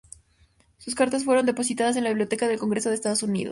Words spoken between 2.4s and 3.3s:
del Congreso de Estados